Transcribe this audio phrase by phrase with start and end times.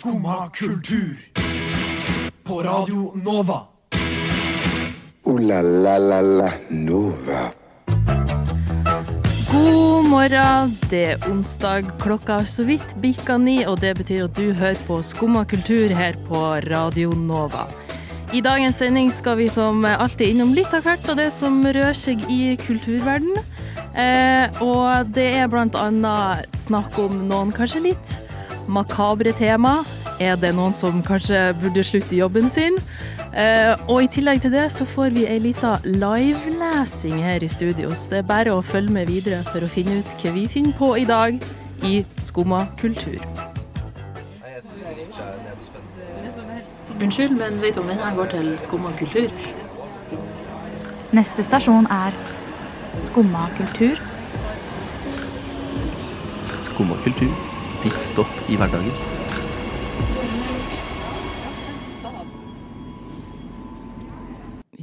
[0.00, 1.16] Skumma kultur.
[2.44, 3.60] På Radio Nova.
[5.24, 7.52] O-la-la-la-la Nova.
[9.52, 11.90] God morgen, det er onsdag.
[12.00, 15.92] Klokka har så vidt bikka ni, og det betyr at du hører på Skumma kultur
[15.92, 16.40] her på
[16.70, 17.68] Radio Nova.
[18.32, 21.92] I dagens sending skal vi som alltid innom litt av hvert av det som rører
[22.06, 23.36] seg i kulturverden.
[23.92, 28.16] Eh, og det er blant annet snakk om noen kanskje litt
[28.70, 29.80] makabre tema.
[30.20, 32.78] Er det noen som kanskje burde slutte jobben sin?
[33.30, 37.92] Eh, og i tillegg til det så får vi ei lita livelesing her i studio,
[37.94, 40.74] så det er bare å følge med videre for å finne ut hva vi finner
[40.78, 41.38] på i dag
[41.86, 43.22] i Skumma kultur.
[47.00, 49.30] Unnskyld, men vet du om den her går til Skumma kultur?
[51.14, 52.18] Neste stasjon er
[53.06, 54.02] Skumma kultur.
[56.60, 57.49] Skumma kultur.
[57.80, 58.92] Ditt stopp i hverdagen.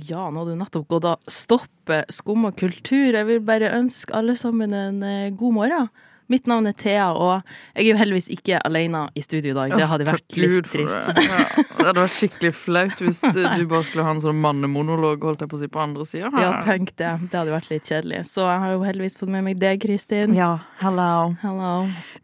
[0.08, 3.14] Ja, nå har du nettopp gått av stoppet Skum og kultur.
[3.14, 5.90] Jeg vil bare ønske alle sammen en eh, god morgen.
[6.28, 7.38] Mitt navn er Thea, og
[7.72, 9.76] jeg er jo heldigvis ikke alene i studio i dag.
[9.80, 11.12] Det hadde vært litt trist.
[11.16, 11.24] Det.
[11.24, 11.38] Ja,
[11.78, 15.52] det hadde vært skikkelig flaut hvis du bare skulle ha en sånn mannemonolog holdt jeg
[15.54, 16.32] på å si, på andre sida.
[16.36, 17.14] Ja, tenk det.
[17.32, 18.24] Det hadde vært litt kjedelig.
[18.28, 20.36] Så jeg har jo heldigvis fått med meg deg, Kristin.
[20.36, 20.52] Ja,
[20.84, 21.38] hello.
[21.46, 21.72] Hello.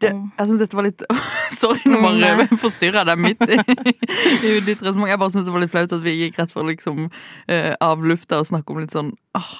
[0.02, 1.06] Det, jeg syns dette var litt
[1.60, 5.08] Sorry, nå Mm, bare forstyrrer jeg deg midt i, i ditt resonnement.
[5.14, 8.04] Jeg bare syns det var litt flaut at vi gikk rett fra liksom uh, av
[8.04, 9.54] lufta og snakke om litt sånn åh,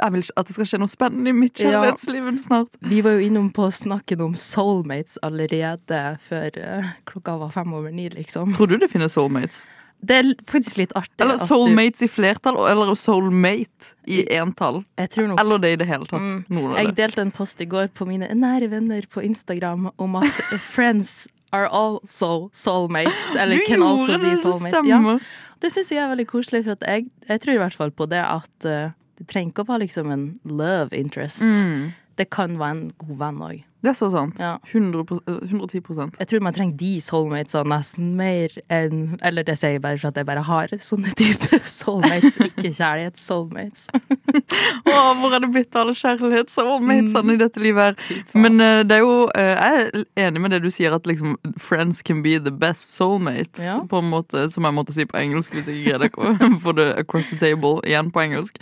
[0.00, 1.70] jeg vil at det skal skje noe spennende i mitt Ja.
[1.70, 2.68] kjærlighetsliv snart.
[2.80, 7.90] Vi var jo innom på snakken om soulmates allerede før eh, klokka var fem over
[7.92, 8.52] ni, liksom.
[8.56, 9.66] Tror du det finnes soulmates?
[10.04, 11.14] Det er faktisk litt artig.
[11.18, 14.82] Eller at du- soulmates i flertall, eller soulmate i entall?
[14.98, 16.20] Nok Eller det i det hele tatt.
[16.50, 16.74] Mm.
[16.76, 20.32] Jeg delte en post i går på mine nære venner på Instagram om at
[20.74, 23.34] friends are also soulmates.
[23.36, 24.88] Eller Du can also gjorde be det, det.
[24.90, 25.18] Ja,
[25.62, 28.20] det syns jeg er veldig koselig, for jeg, jeg tror i hvert fall på det
[28.20, 28.90] at eh,
[29.24, 31.42] det trenger ikke å være liksom en love interest.
[31.42, 31.92] Mm.
[32.16, 33.62] Det kan være en god venn òg.
[33.84, 34.38] Det er så sant.
[34.40, 34.54] Ja.
[34.72, 39.98] 110% Jeg tror man trenger de soulmatesene nesten mer enn Eller det sier jeg bare
[40.00, 43.90] for at jeg bare har sånne type soulmates, ikke kjærlighets-soulmates.
[44.88, 47.34] Åh, hvor er det blitt av alle kjærlighets-soulmatesene Mm.
[47.34, 48.22] i dette livet her?
[48.40, 49.84] Men eh, det er jo eh, Jeg
[50.16, 53.60] er enig med det du sier, at liksom friends can be the best soulmates.
[53.62, 53.78] Ja.
[53.90, 56.72] På en måte, Som jeg måtte si på engelsk hvis jeg ikke greide å få
[56.80, 58.56] det across the table igjen på engelsk.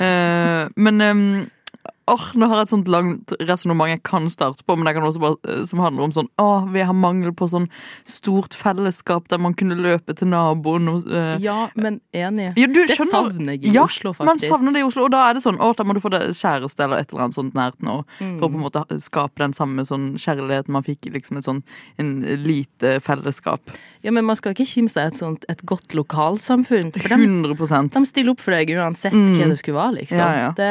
[0.00, 1.48] Eh, men
[2.08, 5.06] Åh, Nå har jeg et sånt langt resonnement jeg kan starte på, men jeg kan
[5.08, 7.66] også bare, eh, som handler om sånn Åh, vi har mangel på sånn
[8.06, 12.52] stort fellesskap der man kunne løpe til naboen og uh, Ja, men enig.
[12.56, 15.24] ja, du Det savner jeg i ja, Oslo, Man savner det i Oslo, og da
[15.30, 17.54] er det sånn Å, da må du få deg kjæreste eller et eller annet sånt
[17.58, 17.96] nært nå.
[18.20, 18.36] Mm.
[18.38, 21.48] For å på en måte skape den samme sånn kjærligheten man fikk i liksom et
[21.48, 21.62] sånn
[21.98, 22.12] en
[22.46, 23.74] lite fellesskap.
[24.06, 26.92] Ja, men man skal ikke kimse av et, sånt, et godt lokalsamfunn.
[26.94, 29.32] For de, 100% de stiller opp for deg uansett Mm.
[29.38, 30.18] hva det skulle være, liksom.
[30.20, 30.48] Ja, ja.
[30.56, 30.70] Det,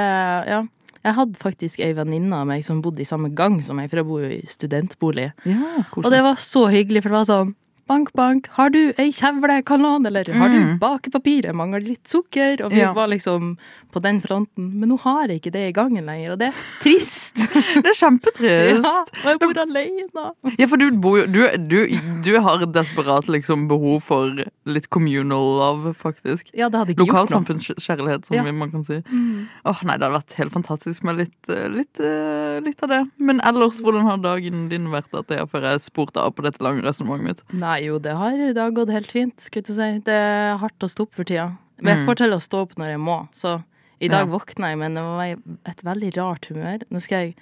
[0.51, 0.61] ja.
[1.05, 4.01] Jeg hadde faktisk ei venninne av meg som bodde i samme gang som meg, for
[4.01, 5.27] jeg bor jo i studentbolig.
[5.45, 7.53] Ja, Og det var så hyggelig, for det var sånn
[7.87, 10.79] Bank, bank, har du ei kjevlekanal, eller har du Mm.
[10.79, 11.45] bakepapir?
[11.53, 12.63] Mangler litt sukker.
[12.65, 12.93] Og vi Ja.
[12.93, 13.57] var liksom
[13.93, 14.73] på den fronten.
[14.79, 17.35] Men nå har jeg ikke det i gangen lenger, og det er trist.
[17.75, 18.83] Det er kjempetrist.
[18.83, 20.57] ja, og jeg bor alene.
[20.57, 21.87] Ja, for du bor du, du,
[22.23, 24.33] du har desperat liksom behov for
[24.65, 26.49] litt communal love, faktisk.
[26.57, 27.43] Ja, det hadde ikke gjort noe.
[27.45, 28.51] Lokalsamfunnskjærlighet, som Ja.
[28.51, 29.01] man kan si.
[29.11, 29.47] Mm.
[29.65, 33.03] Åh, nei, det hadde vært helt fantastisk med litt, eh, litt, eh, litt av det.
[33.19, 35.13] Men ellers, hvordan har dagen din vært?
[35.13, 37.41] At jeg, før jeg spurte av på dette lange resonnementet mitt.
[37.53, 39.99] Nei, jo, det har, det har gått helt fint, skulle jeg si.
[40.05, 41.57] Det er hardt å stå opp for tida.
[41.81, 42.05] Men jeg Mm.
[42.07, 43.63] får til å stå opp når jeg må, så
[44.01, 44.37] i dag Ja.
[44.37, 46.79] våkna jeg, men det var i et veldig rart humør.
[46.91, 47.35] Nå skal jeg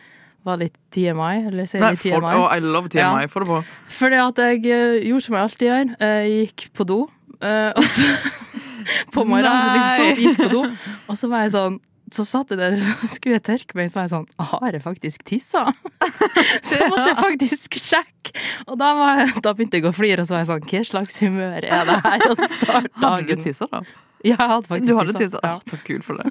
[0.45, 3.21] være litt TMI, eller si Nei, litt for, oh, I love TMI.
[3.21, 3.27] Ja.
[3.27, 3.63] Få det på.
[3.87, 5.97] Fordi at jeg eh, gjorde som jeg alltid gjør.
[5.99, 7.09] Jeg gikk på do,
[7.41, 8.03] eh, og så
[9.13, 9.77] På morgenen.
[9.77, 10.63] Liksom gikk på do,
[11.07, 11.79] og så var jeg sånn
[12.13, 14.83] så satt jeg der, så skulle jeg tørke meg, så var jeg sånn Har jeg
[14.85, 15.65] faktisk tissa?
[16.63, 18.31] Så jeg måtte faktisk sjekke.
[18.69, 20.81] Og da, var jeg, da begynte jeg å flire, og så var jeg sånn Hva
[20.93, 22.71] slags humør er det her å starte
[23.03, 23.43] Hadde du dagen?
[23.43, 23.81] tissa, da?
[24.23, 25.39] Ja, jeg hadde faktisk Du hadde tissa?
[25.43, 25.55] Ja.
[25.67, 26.29] Takk Gud for det.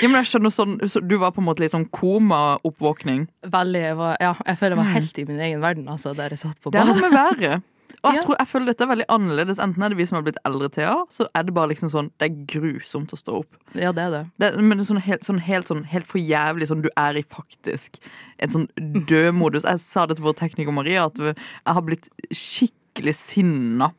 [0.00, 3.26] Ja, men jeg skjønner sånn, så Du var på en måte litt sånn koma-oppvåkning.
[3.52, 6.34] Veldig, jeg var, ja, jeg føler jeg var helt i min egen verden, altså, der
[6.34, 7.04] jeg satt på Det har badet.
[7.04, 7.62] med været.
[8.04, 8.22] Og jeg, Ja.
[8.22, 9.58] tror, jeg føler dette er veldig annerledes.
[9.58, 12.10] Enten er det vi som har blitt eldre, Thea, så er det bare liksom sånn
[12.18, 13.56] Det er grusomt å stå opp.
[13.74, 14.22] Ja, det er det.
[14.38, 17.16] Det, men det er sånn helt, sånn helt, sånn helt for jævlig sånn du er
[17.18, 17.98] i faktisk
[18.38, 18.68] en sånn
[19.06, 19.64] død modus.
[19.64, 21.34] Jeg sa det til vår tekniker Maria, at jeg
[21.66, 23.92] har blitt skikkelig sinna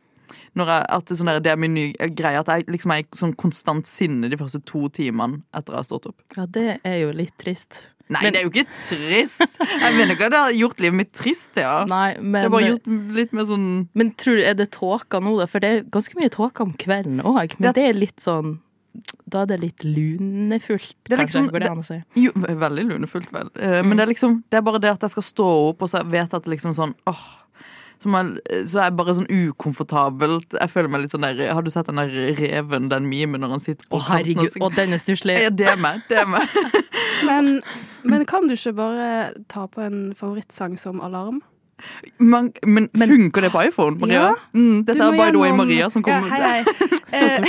[0.55, 3.03] når jeg, at det, sånn der, det er min nye greie at jeg liksom er
[3.03, 6.19] i sånn konstant sinne de første to timene etter jeg har stått opp.
[6.37, 7.87] Ja, det er jo litt trist.
[8.09, 9.57] Nei, Men- det er jo ikke trist!
[9.59, 11.83] Jeg mener ikke at det har gjort livet mitt trist, ja.
[11.89, 15.35] Nei, Det har bare gjort litt mer sånn men tror du, er det tåka nå,
[15.37, 15.45] da?
[15.45, 17.53] For det er ganske mye tåke om kvelden òg.
[17.59, 17.71] Men Ja.
[17.77, 18.57] det er litt sånn
[19.29, 21.41] Da er det litt lunefullt, Det er kanskje.
[21.43, 22.03] liksom- Går det an å si?
[22.15, 23.49] Jo, veldig lunefullt, vel.
[23.55, 25.89] Eh, Men det er liksom Det er bare det at jeg skal stå opp, og
[25.89, 27.21] så vet jeg at det liksom sånn åh,
[27.99, 28.29] så, man,
[28.63, 30.53] så er jeg bare sånn ukomfortabelt.
[30.55, 33.55] Jeg føler meg litt sånn der Har du sett den der reven, den memen, når
[33.57, 34.47] han sitter Å, herregud.
[34.61, 35.35] og Og den er stusslig.
[35.43, 36.01] Ja, det er meg.
[36.07, 36.47] Det er meg.
[37.27, 37.57] Men,
[38.07, 39.07] men kan du ikke bare
[39.51, 41.41] ta på en favorittsang som alarm?
[42.19, 44.29] Man, men, funker det på iPhone, Maria?
[44.29, 44.35] Ja.
[44.53, 46.27] Mm, dette er by by the way Maria som kommer.
[46.27, 46.87] Ja, hei, hei.
[47.09, 47.41] Eh,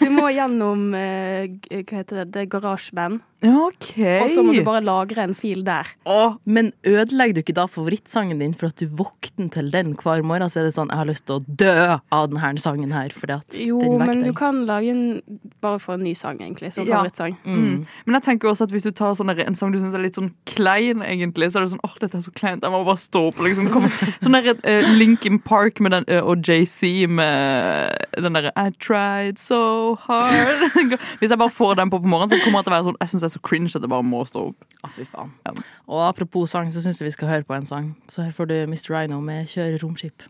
[0.00, 3.92] du må gjennom eh, hva heter det, det er GarageBand, Ja, OK.
[4.02, 5.86] og så må du bare lagre en fil der.
[6.10, 10.24] Åh, Men ødelegger du ikke da favorittsangen din for at du våkner til den hver
[10.26, 10.50] morgen?
[10.50, 13.38] Så er det sånn 'jeg har lyst til å dø av denne sangen her', fordi
[13.38, 15.22] at Jo, den men du kan lage en
[15.62, 17.04] bare for en ny sang, egentlig, som Ja.
[17.04, 17.36] Mm.
[17.46, 17.86] Mm.
[18.06, 20.16] Men jeg tenker også at hvis du tar sånne, en sang du syns er litt
[20.16, 22.98] sånn klein, egentlig, så er det sånn åh, dette er så kleint, jeg må bare
[22.98, 23.38] stå opp.
[23.50, 23.70] Liksom.
[23.74, 28.70] Kommer sånn der uh, Linkin Park med den, uh, og JC med den derre I
[28.82, 30.66] tried so hard.
[31.20, 32.98] Hvis jeg bare får den på på morgenen, så kommer det til å være sånn
[33.00, 34.68] Jeg syns det er så cringe at jeg bare må stå opp.
[34.80, 35.32] Å, fy faen.
[35.46, 35.54] Ja.
[35.90, 37.94] Og apropos sang, så syns jeg vi skal høre på en sang.
[38.10, 38.90] Så her får du Mr.
[38.94, 40.28] Rhino med 'Kjøre romskip'.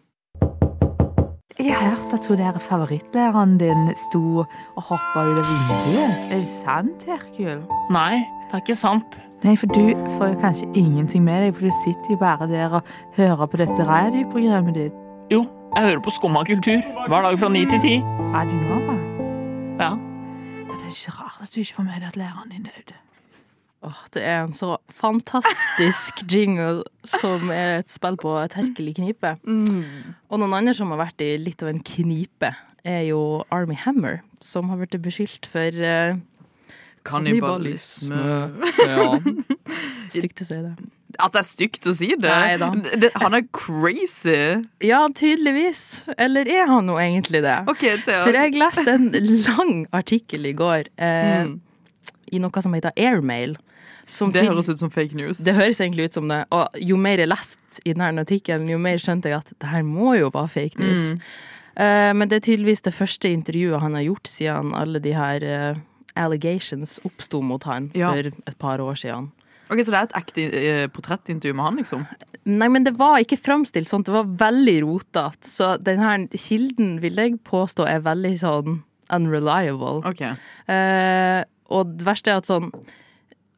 [1.60, 4.46] Jeg har hørt at hun der favorittlæreren din sto
[4.76, 6.30] og hoppa ut av vinduet.
[6.32, 7.60] Er det sant, Herkul?
[7.92, 9.20] Nei, det er ikke sant.
[9.40, 9.80] Nei, for du
[10.18, 13.56] får jo kanskje ingenting med deg, for du sitter jo bare der og hører på
[13.56, 14.98] dette radioprogrammet ditt.
[15.32, 15.46] Jo,
[15.76, 17.94] jeg hører på Skumma kultur hver dag fra ni til ti.
[18.34, 18.98] Radio Nova.
[19.80, 19.90] Ja.
[19.96, 22.98] Ja, det er ikke rart at du ikke får med deg at læreren din døde.
[23.88, 29.38] Åh, det er en så fantastisk jingle som er et spill på et herkelig knipe.
[30.28, 32.52] Og noen andre som har vært i litt av en knipe,
[32.84, 36.20] er jo Army Hammer, som har blitt beskyldt for uh,
[37.06, 38.24] Kannibalisme.
[38.86, 39.06] Ja.
[40.10, 40.72] Stygt å si det.
[41.20, 42.30] At det er stygt å si det?
[42.30, 42.68] Neida.
[43.22, 44.62] han er crazy.
[44.84, 46.04] Ja, tydeligvis.
[46.18, 47.56] Eller er han nå egentlig det?
[47.70, 49.10] Okay, For jeg leste en
[49.46, 51.58] lang artikkel i går eh, Mm.
[52.32, 53.56] i noe som heter Airmail.
[54.10, 55.38] Som Det høres ut som fake news.
[55.46, 56.44] Det høres egentlig ut som det.
[56.50, 59.84] Og jo mer jeg leste i denne artikkelen, jo mer skjønte jeg at det her
[59.86, 61.12] må jo være fake news.
[61.12, 61.20] Mm.
[61.76, 65.46] Eh, men det er tydeligvis det første intervjuet han har gjort siden alle de her
[65.46, 65.78] eh,
[66.20, 68.12] allegations oppsto mot han Ja.
[68.12, 69.30] for et par år siden.
[69.70, 72.06] Ok, Så det er et ekte eh, portrettintervju med han, liksom?
[72.44, 74.02] Nei, men det var ikke framstilt sånn.
[74.02, 75.46] Det var veldig rotete.
[75.46, 78.82] Så denne kilden vil jeg påstå er veldig sånn
[79.12, 80.00] unreliable.
[80.10, 80.32] Okay.
[80.66, 82.72] Eh, og det verste er at sånn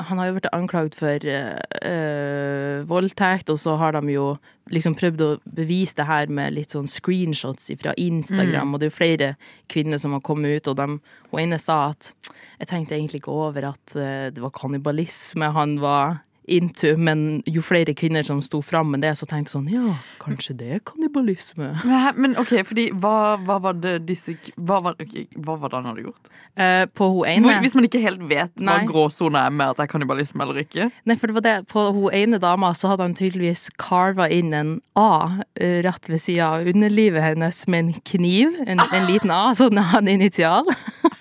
[0.08, 4.26] Han har jo blitt anklaget for eh, voldtekt, og så har de jo
[4.72, 8.74] liksom prøvd å bevise det her med litt sånn screenshots fra Instagram, Mm.
[8.74, 9.28] og det er jo flere
[9.68, 10.86] kvinner som har kommet ut, og de,
[11.32, 12.12] hun ene sa at
[12.60, 17.62] jeg tenkte egentlig ikke over at eh, det var kannibalisme han var into, men jo
[17.62, 20.82] flere kvinner som sto fram med det, så tenkte jeg sånn ja, kanskje det er
[20.86, 21.72] kannibalisme.
[21.86, 25.80] Men, men ok, fordi hva, hva var det disse hva var, okay, hva var det
[25.80, 26.32] han hadde gjort?
[26.52, 29.86] Eh, på hun ene hvis man ikke helt vet hva gråsona er med at det
[29.86, 30.90] er kannibalisme eller ikke?
[31.08, 31.54] Nei, for det var det.
[31.72, 36.20] På hun ene dama så hadde han tydeligvis carva inn en A eh, rett ved
[36.20, 38.58] sida av underlivet hennes med en kniv.
[38.66, 40.68] En, en liten A, sånn en initial.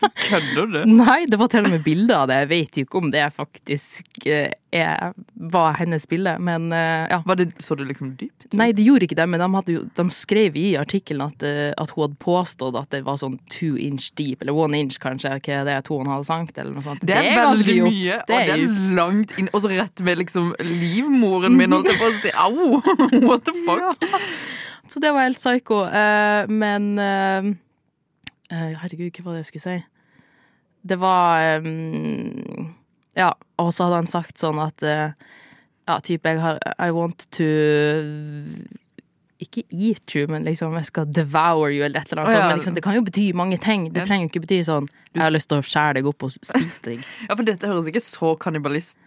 [0.01, 0.80] Kødder du?
[0.89, 2.39] Nei, det var til og med bilde av det.
[2.44, 5.12] Jeg vet jo ikke om det faktisk eh, er,
[5.51, 7.19] var hennes bilde, men eh, ja.
[7.27, 8.48] Var det, så du liksom dypt?
[8.57, 11.94] Nei, de gjorde ikke det, men de, jo, de skrev i artikkelen at, eh, at
[11.95, 15.59] hun hadde påstått at det var sånn two inch deep, eller one inch kanskje, hva
[15.61, 17.06] er det, to og en halv cent, eller noe sånt.
[17.07, 17.87] Det er, ganske dypt.
[17.87, 21.75] mye, Det og er det er langt inn Og så rett ved liksom livmoren min,
[21.75, 22.33] holdt jeg på å si.
[22.35, 22.81] Au!
[23.30, 24.02] What the fuck?
[24.92, 25.85] Så det var helt psycho.
[25.87, 26.94] Eh, men
[28.52, 29.91] Herregud, hva var det jeg skulle si?
[30.81, 32.71] Det var um,
[33.18, 35.11] Ja, og så hadde han sagt sånn at uh,
[35.90, 37.50] Ja, type jeg har I want to
[39.42, 42.42] ikke eat you, men liksom jeg skal devour you, eller et eller annet Å, ja.
[42.42, 42.52] sånt.
[42.52, 43.88] Men liksom, det kan jo bety mange ting.
[43.94, 46.35] Det trenger jo ikke bety sånn jeg har lyst til å skjære deg opp og
[46.38, 47.02] spise deg.
[47.28, 48.31] Ja, for dette høres ikke så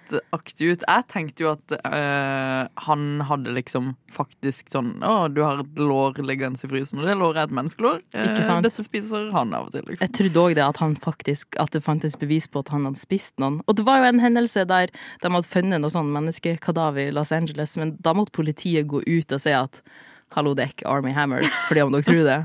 [0.05, 0.85] kannibalistaktig ut.
[0.87, 6.21] Jeg tenkte jo at øh, han hadde liksom faktisk sånn Å, du har et lår
[6.23, 8.01] liggende i frysen, og det låret er et menneskelår.
[8.15, 8.65] Eh, Ikke sant?
[8.67, 10.03] Dette spiser han av og til, liksom.
[10.05, 13.01] Jeg trodde òg det at han faktisk At det fantes bevis på at han hadde
[13.01, 13.61] spist noen.
[13.67, 14.91] Og det var jo en hendelse der
[15.23, 19.33] de hadde funnet noe sånn menneskekadaver i Los Angeles, men da måtte politiet gå ut
[19.33, 19.83] og si at
[20.35, 22.39] Hallo, det er ikke Army Hammer, fordi om dere tror det.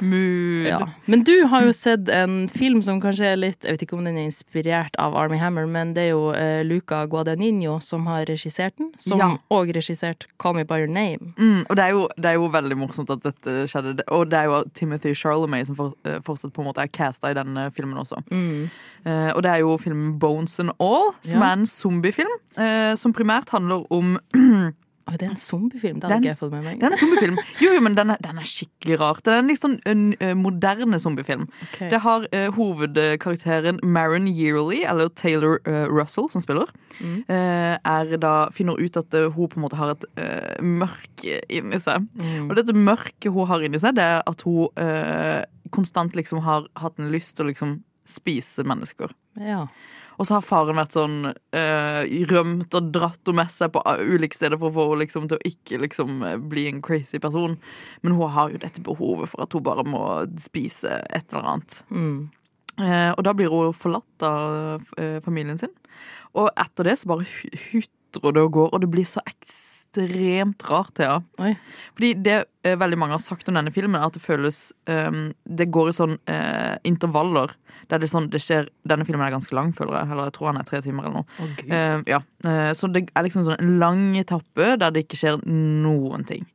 [0.00, 0.66] Mood.
[0.66, 0.78] Ja.
[1.06, 4.04] Men du har jo sett en film som kanskje er litt Jeg vet ikke om
[4.04, 8.24] den er inspirert av Army Hammer, men det er jo uh, Luca Guadagnino som har
[8.28, 8.92] regissert den.
[8.96, 9.30] Som Ja.
[9.72, 11.32] regissert Call Me By Your Name.
[11.38, 14.02] Mm, og det er, jo, det er jo veldig morsomt at dette skjedde.
[14.08, 17.30] Og det er jo Timothy Charlemagne som for, uh, fortsatt på en måte er casta
[17.30, 18.22] i denne filmen også.
[18.30, 18.68] Mm.
[19.06, 21.50] Uh, og det er jo filmen Bones and All, som Ja.
[21.52, 22.32] er en zombiefilm.
[22.56, 24.18] Eh, som primært handler om
[25.06, 26.78] Oi, det er en zombiefilm, det hadde ikke jeg fått med meg.
[26.80, 27.36] Det er en zombiefilm.
[27.62, 29.20] Jo, jo, men den er, den er skikkelig rar.
[29.22, 31.44] Det er en litt sånn en, eh, moderne zombiefilm.
[31.68, 31.90] Okay.
[31.92, 36.72] Det har uh, hovedkarakteren Maren Yearly, eller Taylor uh, Russell, som spiller.
[36.96, 37.28] Mm.
[37.28, 42.06] er da, finner ut at hun på en måte har et uh, mørke inni seg.
[42.18, 42.48] Mm.
[42.48, 44.72] Og dette mørket hun har inni seg, det er at hun
[45.74, 49.12] konstant liksom har hatt en lyst til å liksom spise mennesker.
[49.42, 49.66] Ja.
[50.16, 54.00] Og så har faren vært sånn eh, rømt og dratt henne med seg på uh,
[54.00, 57.20] ulike steder for å få henne liksom, til å ikke liksom, eh, bli en crazy
[57.22, 57.58] person.
[58.02, 60.02] Men hun har jo dette behovet for at hun bare må
[60.40, 61.80] spise et eller annet.
[61.90, 62.18] Mm.
[62.76, 65.72] Eh, og da blir hun forlatt av eh, familien sin.
[66.36, 67.28] Og etter det så bare
[68.16, 71.22] hu- hutrer det og går, og det blir så ekstremt rart, Thea.
[71.40, 71.54] Oi.
[71.94, 75.32] Fordi det eh, veldig mange har sagt om denne filmen, er at det føles um,
[75.44, 77.54] Det går i sånn uh, intervaller.
[77.88, 80.10] Der det, sånn, det skjer Denne filmen er ganske lang, føler jeg.
[80.10, 81.26] Eller jeg tror han er tre timer eller noe.
[81.40, 81.54] Oh.
[81.70, 82.20] Eh, ja.
[82.44, 86.46] uh, så det er liksom sånn en lang etappe der det ikke skjer noen ting.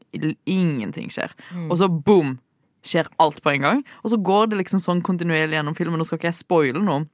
[0.45, 1.31] Ingenting skjer.
[1.53, 1.69] Mm.
[1.71, 2.39] Og så boom!
[2.83, 3.81] Skjer alt på en gang.
[4.01, 5.99] Og så går det liksom sånn kontinuerlig gjennom filmen.
[6.01, 7.05] Nå skal ikke jeg spoile noe.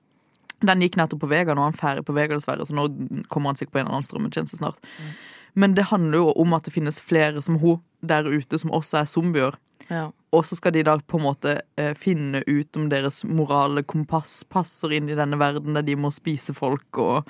[0.65, 2.65] Den gikk nettopp på Vega, nå er han ferdig på Vega, dessverre.
[2.65, 2.87] Så nå
[3.29, 4.79] kommer han sikkert på en eller annen strømmetjeneste snart.
[5.57, 8.99] Men det handler jo om at det finnes flere som hun der ute, som også
[9.01, 9.55] er zombier.
[9.89, 10.11] Ja.
[10.33, 14.43] Og så skal de da på en måte eh, finne ut om deres morale kompass
[14.49, 17.29] passer inn i denne verden der de må spise folk og,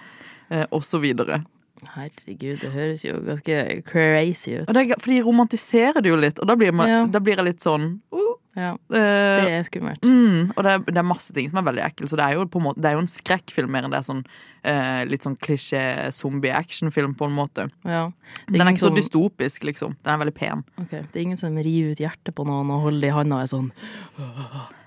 [0.49, 1.43] eh, og så videre.
[1.93, 4.65] Herregud, det høres jo ganske crazy ut.
[4.67, 7.05] Og det er, for de romantiserer det jo litt, og da blir, man, Ja.
[7.05, 8.26] da blir jeg litt sånn uh,
[8.57, 10.01] Ja, eh, det er skummelt.
[10.01, 12.09] Mm, og det er, det er masse ting som er veldig ekkelt.
[12.09, 13.99] Så det er jo på en måte Det er jo en skrekkfilm mer enn det
[13.99, 14.23] er sånn
[14.67, 15.83] eh, litt sånn klisjé
[16.17, 17.67] zombie-actionfilm, på en måte.
[17.85, 18.07] Ja.
[18.49, 19.93] Den er ikke så som- dystopisk, liksom.
[20.01, 20.63] Den er veldig pen.
[20.81, 21.05] Okay.
[21.11, 23.45] Det er ingen som river ut hjertet på noen og holder det i handa og
[23.45, 23.71] er sånn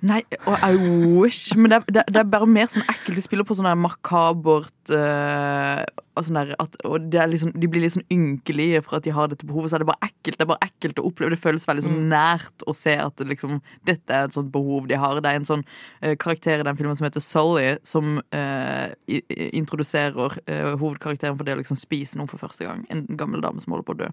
[0.01, 0.77] Nei, og I
[1.21, 1.57] wish.
[1.57, 3.19] Men det det, det er bare mer sånn ekkelt.
[3.19, 5.83] De spiller på sånn makabert uh,
[6.17, 9.13] og sånn der at, Og det liksom, de blir litt sånn ynkelige for at de
[9.15, 9.73] har dette behovet.
[9.73, 10.39] Så er det bare ekkelt.
[10.39, 11.35] Det er bare ekkelt å oppleve.
[11.35, 15.01] Det føles veldig sånn nært å se at liksom, dette er et sånt behov de
[15.01, 15.21] har.
[15.21, 19.21] Det er en sånn uh, karakter i den filmen som heter Sully, som uh, i,
[19.53, 20.41] introduserer
[20.81, 22.87] hovedkarakteren for det å liksom spise noe for første gang.
[22.93, 24.11] En gammel dame som holder på å dø.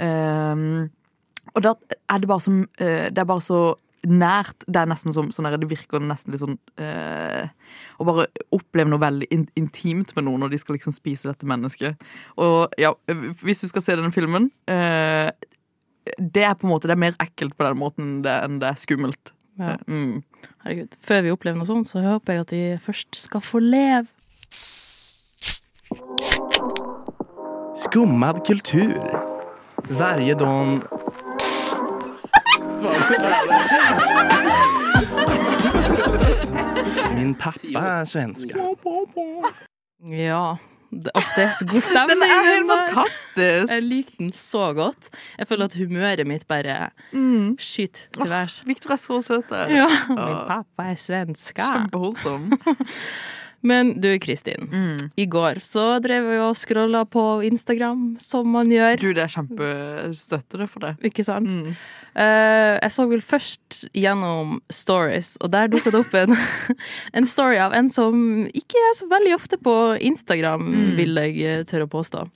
[0.00, 0.90] Um,
[1.52, 1.74] og da
[2.08, 3.62] er det bare eh, Det er bare så
[4.08, 4.64] nært.
[4.66, 7.46] Det er nesten som sånn der, Det virker nesten litt sånn eh,
[7.98, 11.48] Å bare oppleve noe veldig in intimt med noen når de skal liksom spise dette
[11.48, 12.02] mennesket.
[12.40, 12.92] Og ja,
[13.42, 15.30] hvis du skal se denne filmen eh,
[16.18, 18.72] Det er på en måte Det er mer ekkelt på den måten det, enn det
[18.72, 19.34] er skummelt.
[19.60, 19.76] Ja.
[19.86, 20.22] Mm.
[20.64, 20.96] Herregud.
[21.02, 24.08] Før vi opplever noe sånt, så håper jeg at vi først skal få leve.
[27.82, 28.98] Skummad kultur.
[29.90, 31.01] Varje dag...
[37.16, 38.54] Min pappa er svenske.
[40.10, 40.56] Ja.
[40.92, 42.20] Det, oh, det er så god stemning.
[42.20, 43.70] Den er helt fantastisk!
[43.72, 45.08] Jeg liker den så godt.
[45.40, 47.54] Jeg føler at humøret mitt bare Mm.
[47.58, 48.58] skyter til værs.
[48.66, 49.48] Victor er så søt.
[49.72, 51.62] Ja, min pappa er svenske.
[51.64, 52.50] Kjempeholdsom.
[53.64, 54.68] Men du, Kristin.
[54.72, 55.10] Mm.
[55.16, 58.96] I går så drev vi og scrolla på Instagram, som man gjør.
[59.00, 60.96] Du, det er kjempestøttende for det.
[61.08, 61.48] Ikke sant?
[61.48, 61.74] Mm.
[62.14, 66.34] Eh, jeg så vel først gjennom stories, og der dukka det opp en,
[67.16, 70.96] en story av en som ikke er så veldig ofte på Instagram, Mm.
[70.98, 72.26] vil jeg eh, tørre å påstå.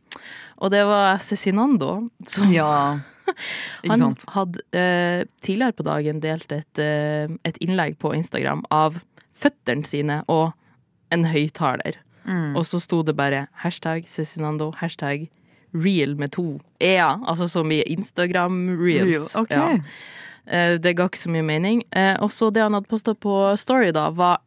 [0.65, 2.09] Og det var Cezinando.
[2.27, 2.99] Som Ja.
[3.89, 4.23] Han sant?
[4.33, 9.01] hadde eh, tidligere på dagen delt et, eh, et innlegg på Instagram av
[9.37, 10.53] føttene sine og
[11.13, 11.99] en høyttaler.
[12.25, 12.55] Mm.
[12.57, 15.29] Og så sto det bare hashtag Cezinando, hashtag
[15.75, 17.19] real med to e-er.
[17.27, 19.35] Altså som i Instagram reels.
[19.35, 19.57] Real, okay.
[19.57, 19.79] Ja.
[20.47, 21.83] Eh, Det ga ikke så mye mening.
[21.93, 24.39] Eh, Og så det han hadde posta på Story, da, var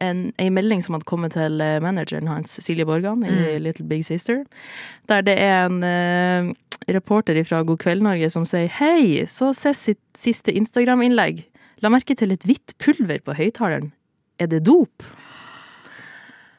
[0.00, 3.62] en, en, melding som hadde kommet til eh, manageren hans, Silje Borgan, i Mm.
[3.62, 4.44] Little Big Sister.
[5.08, 6.54] Der det er en eh,
[6.88, 11.44] reporter fra God kveld Norge som sier Hei, så se sitt siste Instagram-innlegg.
[11.82, 13.92] La merke til et hvitt pulver på høyttaleren.
[14.38, 15.02] Er det dop?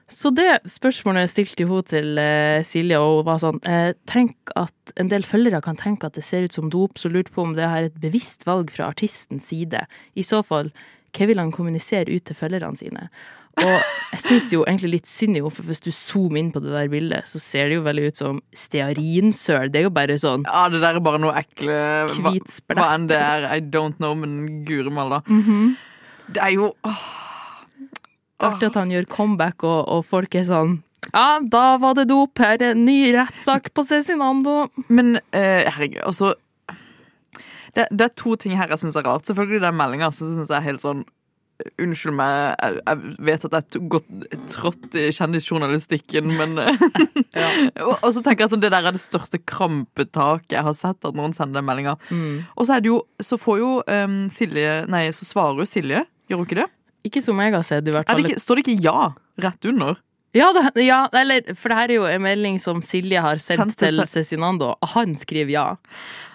[0.07, 4.93] Så det spørsmålet stilte hun til eh, Silje, og hun var sånn eh, Tenk at
[5.01, 7.55] en del følgere kan tenke at det ser ut som dop, så lurte på om
[7.57, 9.81] det er et bevisst valg fra artistens side.
[10.13, 10.69] I så fall,
[11.17, 13.07] hva vil han kommunisere ut til følgerne sine?
[13.55, 13.71] Og
[14.11, 16.73] jeg syns jo egentlig litt synd i henne, for hvis du zoomer inn på det
[16.75, 19.69] der bildet, så ser det jo veldig ut som stearinsøl.
[19.71, 21.77] Det er jo bare sånn Ja, det der er bare noe ekle
[22.17, 22.77] Hvit splett.
[22.77, 23.47] hva enn det er.
[23.55, 25.21] I don't know, men guri malla.
[25.25, 25.77] Mhm.
[26.35, 27.05] Det er jo åh,
[28.49, 30.79] artig at han gjør comeback, og, og folk er sånn
[31.11, 32.33] Ja, da var det dop.
[32.41, 34.65] Her er en ny rettssak på Cezinando.
[34.87, 36.33] Men eh, herregud, altså
[37.75, 39.27] det, det er to ting her jeg syns er rart.
[39.27, 41.05] Selvfølgelig den meldinga syns jeg er helt sånn
[41.79, 44.07] Unnskyld meg, jeg, jeg vet at jeg har gått
[44.51, 46.57] trådt i kjendisjournalistikken, men
[47.85, 50.99] og, og så tenker jeg sånn, det der er det største krampetaket jeg har sett,
[51.07, 51.95] at noen sender den meldinga.
[52.09, 52.41] Mm.
[52.57, 56.03] Og så er det jo Så får jo um, Silje Nei, så svarer jo Silje.
[56.27, 56.67] Gjør hun ikke det?
[57.05, 58.23] Ikke som jeg har sett, i hvert Er fall.
[58.25, 58.99] det ikke, står det ikke ja
[59.45, 60.01] rett under?
[60.35, 63.77] Ja, det, ja, eller For det her er jo en melding som Silje har sendt
[63.79, 65.65] til Cezinando, han skriver ja.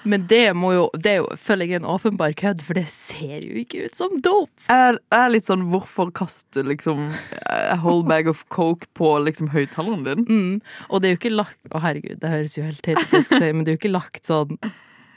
[0.09, 3.45] Men det må jo Det er jo, føler jeg en åpenbar kødd, for det ser
[3.45, 4.49] jo ikke ut som dop.
[4.71, 7.11] Jeg er litt sånn Hvorfor kaste liksom
[7.45, 10.25] a whole bag of coke på liksom høyttaleren din?
[10.31, 10.55] Mm.
[10.89, 13.67] Og det er jo ikke lagt Å, herregud, det høres jo helt teit ut, men
[13.67, 14.57] det er jo ikke lagt sånn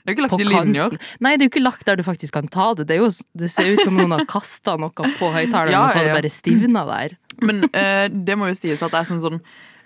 [0.03, 0.95] Det er ikke lagt i linjer.
[1.23, 2.89] Nei, det er jo ikke lagt der du faktisk kan ta det.
[2.89, 3.07] Det, jo,
[3.39, 6.17] det ser ut som noen har kasta noe på høyttaleren, Ja, og så har det
[6.17, 7.15] bare stivna der.
[7.47, 9.39] Men eh, det må jo sies at det er sånn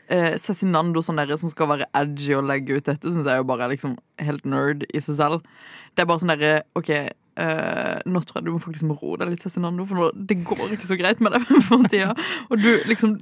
[0.09, 3.47] eh, Cezinando sånn der, som skal være edgy og legge ut dette, syns jeg jo
[3.47, 3.93] bare er liksom
[4.23, 5.45] helt nerd i seg selv.
[5.93, 6.91] Det er bare sånn derre OK,
[7.37, 10.73] eh, nå tror jeg du må faktisk roe deg litt, Cezinando, for nå, det går
[10.75, 12.15] ikke så greit med deg for tida.
[12.49, 13.17] Og du liksom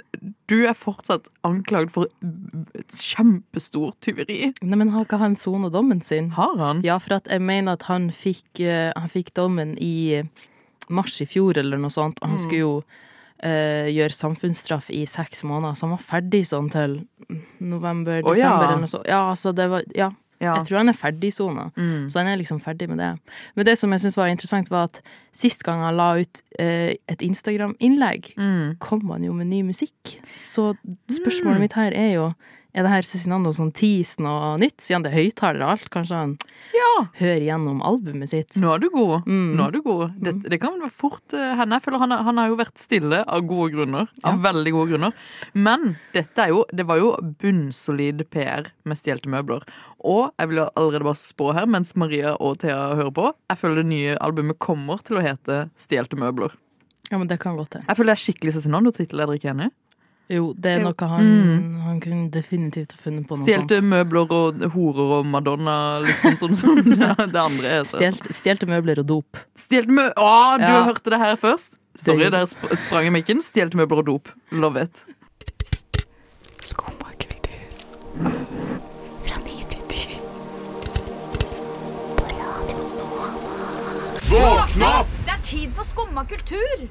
[0.47, 2.07] Du er fortsatt anklagd for
[2.77, 4.51] et kjempestort tyveri.
[4.61, 6.31] Nei, men har ikke han sona dommen sin?
[6.37, 6.83] Har han?
[6.85, 10.21] Ja, for at jeg mener at han fikk, uh, han fikk dommen i
[10.93, 12.43] mars i fjor, eller noe sånt, og han Mm.
[12.43, 12.75] skulle jo
[13.43, 16.99] uh, gjøre samfunnsstraff i seks måneder, så han var ferdig sånn til
[17.59, 18.69] november, desember desember ja.
[18.69, 19.07] eller noe sånt.
[19.09, 20.11] Ja, altså det var Ja.
[20.45, 20.55] Ja.
[20.59, 22.07] Jeg tror han er ferdigsona, Mm.
[22.09, 23.11] så han er liksom ferdig med det.
[23.55, 25.01] Men det som jeg syns var interessant, var at
[25.33, 28.77] sist gang han la ut eh, et Instagram-innlegg, Mm.
[28.79, 30.19] kom han jo med ny musikk.
[30.37, 30.75] Så
[31.09, 31.61] spørsmålet Mm.
[31.61, 32.33] mitt her er jo
[32.75, 35.85] er det her Cezinando sånn tease noe nytt, siden det er høyttaler og alt?
[35.93, 36.33] Kanskje han
[36.75, 37.05] Ja.
[37.21, 38.57] hører gjennom albumet sitt?
[38.59, 39.23] Nå er du god.
[39.25, 39.55] Mm.
[39.55, 40.13] Nå er du god.
[40.19, 41.79] Det, det kan være fort eh, hende.
[41.79, 44.11] Jeg føler han, han har jo vært stille av gode grunner.
[44.27, 45.15] Av veldig gode grunner.
[45.55, 49.63] Men dette er jo, det var jo bunnsolid PR med stjelte møbler.
[50.05, 53.81] Og jeg vil allerede bare spå her, mens Maria og Thea hører på, jeg føler
[53.81, 56.53] det nye albumet kommer til å hete Stjelte møbler.
[57.11, 57.85] Ja, men det kan godt hende.
[57.89, 59.71] Jeg føler det er skikkelig Cezinando-tittel, er dere ikke enig?
[60.27, 61.81] Jo, det er noe han, Mm.
[61.85, 63.89] han kunne definitivt ha funnet på noe Stjelte sånt.
[63.91, 67.83] møbler og horer og Madonna, liksom sånn som det, det andre er.
[67.85, 69.37] Stjelte, stjelte møbler og dop.
[69.55, 70.07] Stjelte mø...
[70.17, 70.83] Å, du Ja.
[70.89, 71.77] hørte det her først?
[71.95, 73.43] Sorry, der sp sprang jeg mikken.
[73.45, 74.33] Stjelte møbler og dop.
[74.51, 75.03] Love it.
[79.25, 80.17] Fra ni til ti.
[84.29, 85.07] Våkn opp!
[85.25, 86.85] Det er tid for skumma kultur!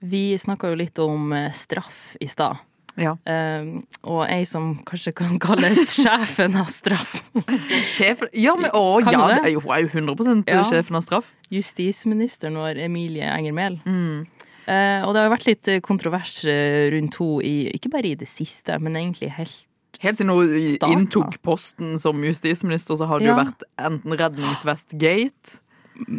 [0.00, 2.56] Vi snakka jo litt om eh, straff i stad.
[2.96, 3.10] Ja.
[3.28, 7.18] Uh, og ei som kanskje kan kalles sjefen av straff.
[7.92, 9.52] Sjef Ja, men å, Kan ja, det?
[9.52, 10.62] jo, hun er jo 100 Ja.
[10.64, 11.28] sjefen av straff.
[11.52, 13.76] Justisministeren vår, Emilie Enger Mehl.
[13.84, 14.24] Mm.
[14.66, 16.40] Uh, og det har jo vært litt eh, kontrovers
[16.96, 19.62] rundt henne, ikke bare i det siste, men egentlig helt
[19.96, 23.32] Helt siden hun inntok posten som justisminister, så har det Ja.
[23.32, 25.60] jo vært enten redningsvest-gate Ja.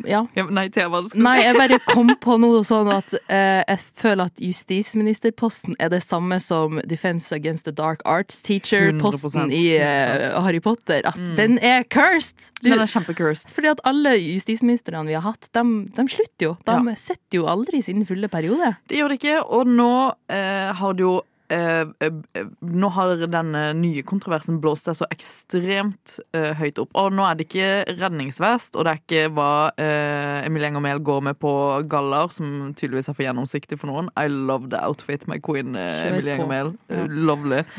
[0.07, 4.41] Ja, Nei, Thea, Nei, jeg bare kom på noe sånn at eh, jeg føler at
[4.41, 11.05] justisministerposten er det samme som Defense Against the Dark Arts Teacher-posten i eh, Harry Potter.
[11.07, 12.51] At den er cursed!
[12.61, 13.51] Du, Den er kjempecursed.
[13.53, 15.63] fordi at alle justisministrene vi har hatt, de,
[15.95, 16.53] de slutter jo.
[16.67, 16.95] De Ja.
[16.97, 18.75] sitter jo aldri i sin fulle periode.
[18.89, 19.91] Det gjør det ikke, og nå
[20.29, 26.81] eh, har det jo Nå har denne nye kontroversen blåst seg så ekstremt eh, høyt
[26.81, 26.91] opp.
[26.99, 31.03] Og nå er det ikke redningsvest, og det er ikke hva eh, Emilie Enger Mehl
[31.07, 31.53] går med på
[31.89, 34.11] gallaer, som tydeligvis er for gjennomsiktig for noen.
[34.19, 36.35] I love the outfit, my queen eh, Emilie.
[36.37, 36.73] Enger Mehl.
[36.87, 37.03] Ja.
[37.03, 37.63] Eh, Lovely.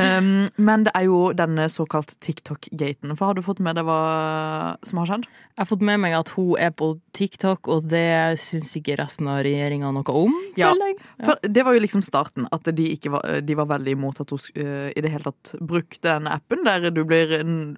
[0.00, 3.10] Um, men det er jo denne såkalt TikTok-gaten.
[3.18, 5.26] For har du fått med deg hva som har skjedd?
[5.28, 9.28] Jeg har fått med meg at hun er på TikTok, og det syns ikke resten
[9.28, 10.32] av regjeringa noe om.
[10.56, 10.94] Ja, ja.
[11.26, 14.32] For det var jo liksom starten, at de, ikke var, de var veldig imot at
[14.34, 17.32] hun uh, i det hele tatt brukte denne appen, der du blir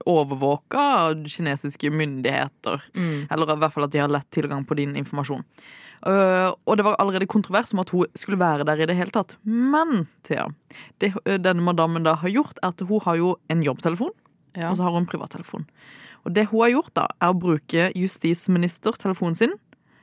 [0.08, 2.82] overvåka av kinesiske myndigheter.
[2.96, 3.28] Mm.
[3.30, 5.44] Eller i hvert fall at de har lett tilgang på din informasjon.
[6.02, 9.14] Uh, og det var allerede kontrovers om at hun skulle være der i det hele
[9.14, 9.36] tatt.
[9.46, 10.48] Men, Thea,
[10.98, 14.10] det eh, denne madammen da har gjort, er at hun har jo en jobbtelefon,
[14.56, 14.70] Ja.
[14.70, 15.68] og så har hun en privattelefon.
[16.26, 19.54] Og det hun har gjort, da, er å bruke justisministertelefonen sin.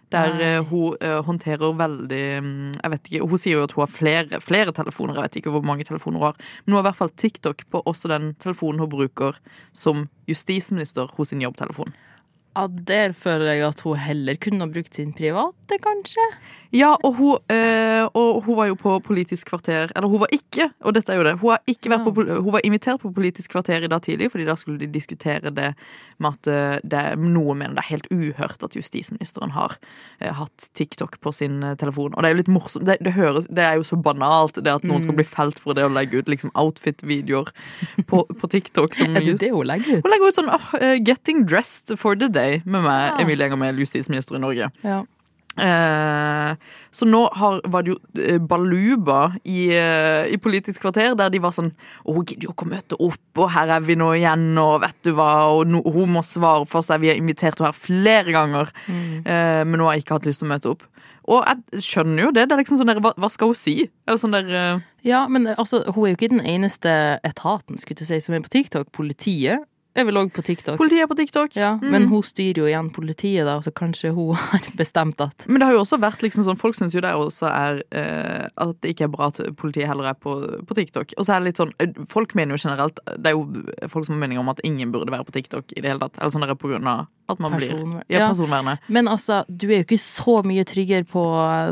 [0.10, 3.84] Der eh, hun eh, håndterer veldig mm, Jeg vet ikke, Hun sier jo at hun
[3.84, 5.19] har flere, flere telefoner.
[5.19, 6.39] Jeg vet ikke hvor mange telefoner hun har.
[6.65, 9.38] Men hun har i hvert fall TikTok på også den telefonen hun bruker
[9.74, 11.93] som justisminister hos sin jobbtelefon.
[12.56, 16.24] Ja, Der føler jeg at hun heller kunne ha brukt sin private, kanskje.
[16.74, 20.68] Ja, og hun, øh, og hun var jo på Politisk kvarter Eller hun var ikke,
[20.86, 21.32] og dette er jo det.
[21.42, 21.58] Hun,
[22.06, 25.50] på, hun var invitert på Politisk kvarter i dag tidlig, fordi da skulle de diskutere
[25.50, 25.72] det
[26.20, 29.78] med at eh, det er noe mener det er helt uhørt at justisministeren har
[30.22, 32.14] eh, hatt TikTok på sin eh, telefon.
[32.14, 32.86] Og det er jo litt morsomt.
[32.86, 35.22] Det, det, høres, det er jo så banalt, det at noen skal Mm.
[35.24, 37.50] bli felt for det å legge ut liksom outfit-videoer
[38.06, 38.94] på, på TikTok.
[38.94, 40.06] Som Er det det hun legger ut?
[40.06, 43.15] Hun legger ut sånn eh, 'Getting dressed for the day' med meg, Ja.
[43.23, 44.69] Emilie Enger Mehl, justisminister i Norge.
[44.84, 45.04] Ja.
[45.60, 46.52] Eh,
[46.91, 51.41] så nå har, var det jo eh, Baluba i, eh, i Politisk kvarter, der de
[51.43, 54.12] var sånn Å, hun gidder jo ikke å møte opp, og her er vi nå
[54.15, 57.02] igjen, og vet du hva, og no, hun må svare for seg.
[57.04, 60.49] Vi har invitert henne her flere ganger, eh, men hun har ikke hatt lyst til
[60.49, 60.86] å møte opp.
[61.30, 62.47] Og jeg skjønner jo det.
[62.49, 63.75] det er liksom sånn der, hva, hva skal hun si?
[64.08, 64.86] Eller sånn der uh...
[65.06, 66.91] Ja, men altså, hun er jo ikke den eneste
[67.28, 68.89] etaten skulle du si, som er på TikTok.
[68.95, 69.67] Politiet
[70.00, 70.78] er vel òg på TikTok.
[70.80, 71.56] Politiet er på TikTok.
[71.60, 71.92] Ja, Mm.
[71.92, 75.68] Men hun styrer jo igjen politiet, da, så kanskje hun har bestemt at Men det
[75.70, 78.96] har jo også vært liksom sånn, folk syns jo det også er eh, at det
[78.96, 80.34] ikke er bra at politiet heller er på,
[80.66, 81.14] på TikTok.
[81.18, 83.46] Og så er det litt sånn eh, Folk mener jo generelt Det er jo
[83.90, 86.18] folk som har mening om at ingen burde være på TikTok i det hele tatt.
[86.20, 88.76] Eller sånn det er på grunn av at man Personver blir Ja, Ja.
[88.90, 91.22] Men altså, du er jo ikke så mye tryggere på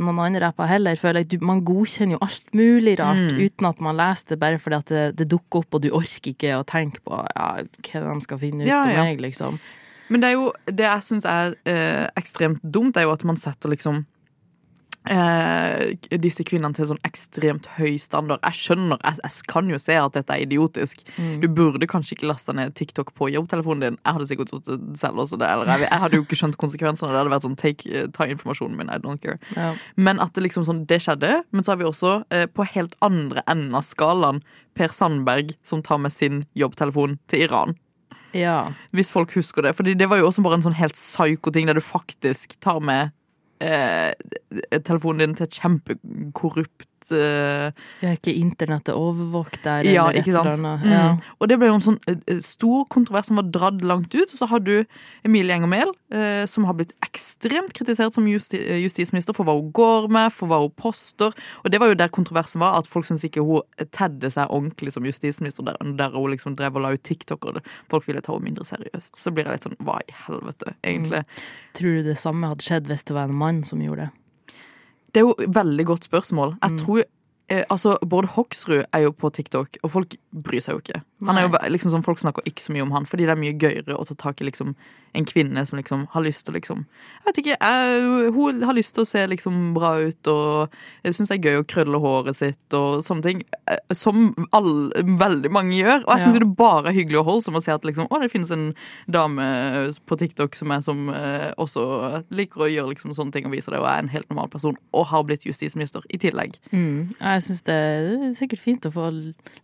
[0.06, 1.42] noen andre apper heller, føler jeg.
[1.42, 3.40] Man godkjenner jo alt mulig rart Mm.
[3.42, 6.30] uten at man leser det, bare fordi at det, det dukker opp, og du orker
[6.36, 7.48] ikke å tenke på ja,
[7.90, 9.08] hva de skal finne ut Ja, om ja.
[9.08, 9.62] meg, liksom.
[10.10, 13.40] Men det er jo Det jeg syns er eh, ekstremt dumt, er jo at man
[13.40, 14.06] setter liksom
[15.10, 18.42] eh, disse kvinnene til sånn ekstremt høy standard.
[18.44, 21.04] Jeg skjønner, jeg, jeg kan jo se at dette er idiotisk.
[21.18, 21.32] Mm.
[21.44, 24.00] Du burde kanskje ikke laste ned TikTok på jobbtelefonen din.
[24.02, 25.40] Jeg hadde sikkert gjort det selv også.
[25.40, 27.12] Det, eller jeg, jeg hadde jo ikke skjønt konsekvensene.
[27.14, 29.40] Det hadde vært sånn take, eh, ta informasjonen min, I don't care.
[29.56, 29.74] Ja.
[29.96, 31.42] Men at det liksom sånn, det skjedde.
[31.56, 34.44] Men så har vi også eh, på helt andre enden av skalaen
[34.78, 37.78] Per Sandberg som tar med sin jobbtelefon til Iran.
[38.36, 38.74] Ja.
[38.96, 39.76] Hvis folk husker det.
[39.78, 43.14] Fordi det var jo også bare en sånn helt psyko-ting der du faktisk tar med
[43.64, 44.14] eh,
[44.84, 50.54] telefonen din til et kjempekorrupt Jeg er ikke internettet overvåkt der, ja, eller ikke sant?
[50.54, 50.82] eller.
[50.84, 50.92] Mm.
[50.92, 51.06] Ja.
[51.40, 54.26] Og det ble jo en sånn eh, stor kontrovers som var dratt langt ut.
[54.26, 54.74] Og så har du
[55.28, 59.72] Emilie Enger Mehl, uh, som har blitt ekstremt kritisert som justi justisminister for hva hun
[59.76, 61.36] går med, for hva hun poster.
[61.64, 63.66] Og det var jo der kontroversen var, at folk syntes ikke hun
[63.96, 67.60] tedde seg ordentlig som justisminister, der, der hun liksom drev og la ut TikTok, og
[67.60, 69.16] det, folk ville ta henne mindre seriøst.
[69.18, 71.24] Så blir jeg litt sånn, hva i helvete, egentlig?
[71.78, 74.27] Tror du det samme hadde skjedd hvis det var en mann som gjorde det?
[75.14, 76.56] Det er jo et veldig godt spørsmål.
[76.62, 80.84] Jeg tror eh, altså, Bård Hoksrud er jo på TikTok, og folk bryr seg jo
[80.84, 81.02] ikke.
[81.26, 83.42] Han er jo liksom sånn, Folk snakker ikke så mye om han, fordi det er
[83.42, 84.76] mye gøyere å ta tak i liksom
[85.18, 88.76] en kvinne som liksom har lyst til å liksom Jeg vet ikke, jeg, Hun har
[88.76, 90.70] lyst til å se liksom bra ut, og
[91.08, 93.42] jeg syns det er gøy å krølle håret sitt og sånne ting.
[93.66, 96.04] eh, Som all, veldig mange gjør.
[96.06, 96.44] Og jeg syns Ja.
[96.44, 98.68] det bare er hyggelig og holdsomt å se at liksom, å, det finnes en
[99.10, 99.48] dame
[100.06, 103.72] på TikTok som er som eh, også liker å gjøre liksom sånne ting og viser
[103.74, 106.60] det, og er en helt normal person, og har blitt justisminister i tillegg.
[106.72, 107.16] Mm.
[107.20, 109.10] Jeg syns det er sikkert fint å få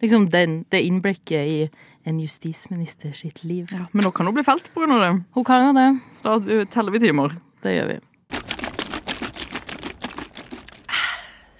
[0.01, 1.69] liksom, den, det innblikket i
[2.03, 3.69] en justisminister sitt liv.
[3.91, 4.87] Men nå kan hun bli felt pga.
[4.89, 5.13] det.
[5.35, 5.89] Hun kan jo det.
[6.17, 7.37] Så da uh, teller vi timer.
[7.63, 8.01] Det gjør vi.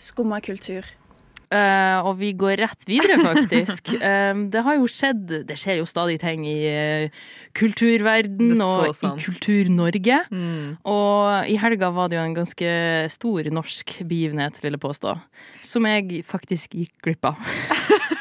[0.03, 0.83] Skumma kultur.
[1.53, 3.93] Uh, og vi går rett videre, faktisk.
[4.03, 7.21] Eh, det har jo skjedd Det skjer jo stadig ting i uh,
[7.55, 9.11] kulturverden er og i.
[9.21, 10.17] Kultur-Norge.
[10.33, 10.81] Mm.
[10.89, 12.73] Og i helga var det jo en ganske
[13.13, 15.15] stor norsk begivenhet, vil jeg påstå.
[15.63, 17.39] Som jeg faktisk gikk glipp av.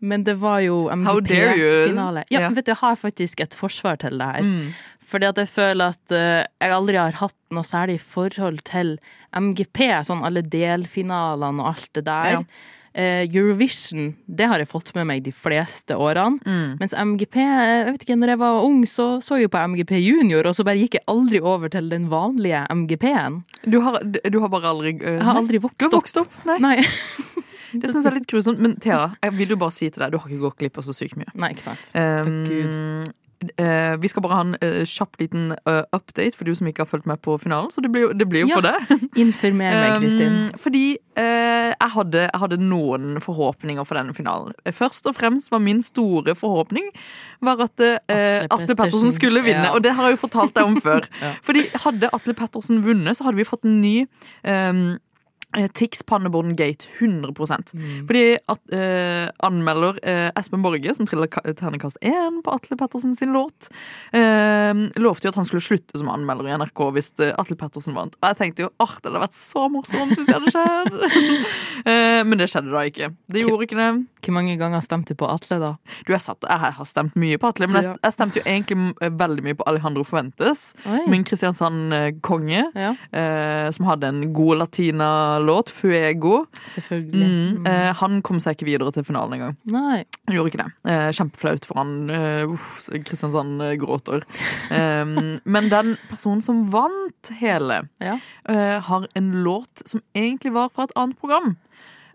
[0.00, 2.54] Men det var jo MGP-finale Ja, yeah.
[2.54, 4.46] vet du, jeg har faktisk et forsvar til det her.
[4.46, 4.72] Mm.
[5.08, 8.98] Fordi at jeg føler at uh, jeg aldri har hatt noe særlig forhold til
[9.36, 12.34] MGP, sånn alle delfinalene og alt det der.
[12.38, 12.42] Ja.
[12.98, 16.40] Uh, Eurovision, det har jeg fått med meg de fleste årene.
[16.42, 16.76] Mm.
[16.80, 19.92] Mens MGP, eh, jeg vet ikke, når jeg var ung, så så jeg på MGP
[20.00, 23.42] junior, og så bare gikk jeg aldri over til den vanlige MGP-en.
[23.64, 26.40] Du, har, du har bare aldri uh, Jeg har aldri vokst Du har vokst opp?
[26.48, 26.58] Nei.
[26.64, 26.78] Nei.
[27.72, 28.58] Det syns jeg er litt grusomt.
[28.64, 30.88] Men Thea, jeg vil jo bare si til deg, du har ikke gått glipp av
[30.88, 31.30] så sykt mye.
[31.38, 31.90] Nei, ikke sant.
[31.94, 33.14] Um, Gud.
[33.38, 36.82] Uh, vi skal bare ha en uh, kjapp liten uh, update for du som ikke
[36.82, 37.70] har fulgt med på finalen.
[37.70, 38.56] Så det blir jo, det blir jo Ja.
[38.58, 38.98] for det.
[39.24, 40.38] Informer meg, Kristin.
[40.48, 40.82] Um, fordi
[41.18, 44.54] jeg, hadde, jeg hadde noen forhåpninger for denne finalen.
[44.74, 46.90] Først og fremst var min store forhåpning
[47.42, 49.66] var at Atle Pettersen skulle vinne.
[49.66, 49.72] Ja.
[49.74, 51.06] Og det har jeg jo fortalt deg om før.
[51.22, 51.32] Ja.
[51.42, 53.96] Fordi hadde Atle Pettersen vunnet, så hadde vi fått en ny
[54.46, 54.98] um,
[55.74, 57.28] Tix Pannebånd Gate, 100
[57.74, 58.06] Mm.
[58.06, 63.16] Fordi at eh, anmelder eh, Espen Borge, som triller ternekast terningkast 1 på Atle Pettersen
[63.16, 63.68] sin låt,
[64.12, 67.96] eh, lovte jo at han skulle slutte som anmelder i NRK hvis eh, Atle Pettersen
[67.96, 68.16] vant.
[68.20, 71.00] Og jeg tenkte jo åh, det hadde vært så morsomt hvis det hadde skjedd.
[71.92, 73.10] eh, men det skjedde da ikke.
[73.28, 73.90] Det gjorde ikke det.
[74.24, 75.72] Hvor mange ganger stemte du på Atle, da?
[76.04, 78.92] Du, jeg, satt, jeg har stemt mye på Atle, men jeg, jeg stemte jo egentlig
[79.04, 81.04] eh, veldig mye på Alejandro Forventes, Oi.
[81.10, 84.62] Min Kristiansand-konge, eh, som hadde en god
[85.48, 86.46] latina-låt, Fuego.
[86.68, 87.58] Selvfølgelig.
[87.58, 89.56] Mm, eh, han kom seg ikke videre til finalen engang.
[89.64, 90.04] Nei.
[90.30, 90.72] Gjorde ikke det.
[90.90, 92.10] Eh, kjempeflaut for han.
[92.10, 94.24] Eh, uff, Kristiansand eh, gråter.
[94.70, 98.18] Um, men den personen som vant hele, Ja.
[98.48, 101.56] har en låt som egentlig var fra et annet program.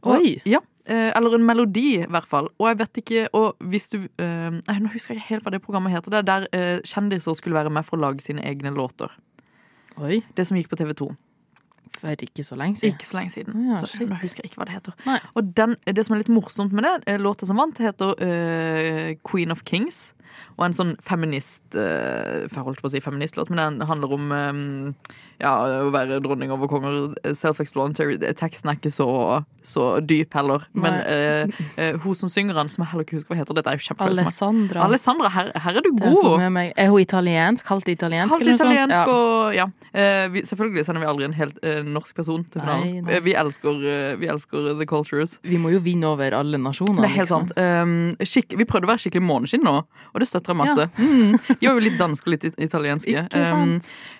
[0.03, 0.39] Oi.
[0.45, 2.49] Ja, eller en melodi, i hvert fall.
[2.59, 5.61] Og jeg vet ikke Og hvis du eh, Nå husker jeg ikke helt hva det
[5.63, 6.11] programmet heter.
[6.11, 9.11] Det er der eh, kjendiser skulle være med for å lage sine egne låter.
[10.01, 10.23] Oi.
[10.35, 11.11] Det som gikk på TV 2.
[11.99, 12.95] For ikke så lenge siden.
[12.95, 13.67] Ikke så lenge siden.
[13.69, 14.09] Ja, så shit.
[14.09, 14.95] nå husker ikke hva det heter.
[15.07, 15.19] Nei.
[15.39, 19.13] Og den, det som er litt morsomt med det, eh, låta som vant, heter uh,
[19.29, 20.11] Queen of Kings.
[20.57, 24.33] Og en sånn feminist eh, Jeg holdt på å si feministlåt, men den handler om
[24.37, 27.15] eh, ja, å være dronning over konger.
[27.35, 28.19] Self-explanatory.
[28.39, 29.07] Teksten er ikke så,
[29.65, 30.65] så dyp heller.
[30.77, 33.73] Men uh, uh, hun som synger den, som jeg heller ikke husker hva heter, dette
[33.73, 34.21] er jo kjempefeil.
[34.21, 34.85] Alessandra.
[34.87, 36.45] Alessandra, her, her er du god!
[36.45, 36.71] Er.
[36.85, 37.67] Er hun italiensk?
[37.67, 38.35] Halvt italiensk?
[38.37, 39.03] Halvt italiensk Ja.
[39.09, 39.67] og ja.
[39.93, 43.09] Uh, vi, selvfølgelig sender vi aldri en helt norsk person til finalen.
[43.25, 43.83] Vi, elsker,
[44.21, 45.37] vi elsker the cultures.
[45.43, 47.01] Vi må jo vinne over alle nasjoner.
[47.03, 47.49] Det er helt liksom.
[47.51, 47.59] sant.
[47.59, 50.87] Um, skikk- vi prøvde å være skikkelig måneskinn nå, og det støtter jeg masse.
[50.97, 53.25] Mm, de var jo litt danske og litt it- italienske.
[53.33, 53.75] Um,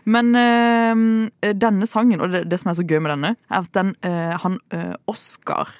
[0.06, 3.72] men uh, denne sangen, og det, det som er så gøy med denne, er at
[3.78, 5.74] den uh, han uh, Oscar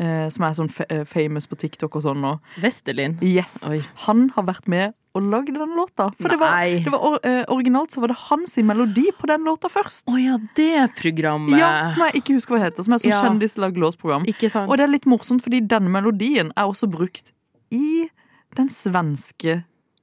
[0.00, 0.70] som er sånn
[1.04, 2.30] famous på TikTok og sånn nå.
[2.62, 3.18] Westerlin.
[3.20, 3.58] Yes.
[3.68, 3.82] Oi.
[4.06, 6.06] Han har vært med og lagd den låta.
[6.16, 7.18] For det var, det var or
[7.52, 10.06] originalt så var det hans melodi på den låta først.
[10.08, 11.58] Å ja, det programmet.
[11.60, 12.86] Ja, Som jeg ikke husker hva heter.
[12.86, 13.20] Som er sånn Ja.
[13.26, 14.24] kjendislag låtprogram.
[14.30, 14.70] Ikke sant?
[14.70, 17.34] Og det er litt morsomt, fordi denne melodien er også brukt
[17.74, 18.08] i
[18.56, 19.62] den svenske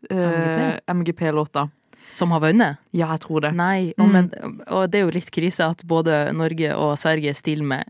[0.10, 1.70] eh, MGP-låta.
[2.10, 2.78] Som har vunnet?
[2.96, 3.54] Ja, jeg tror det.
[3.56, 4.12] Nei, og, Mm.
[4.14, 7.84] men, og det er jo litt krise at både Norge og Sverige stiller med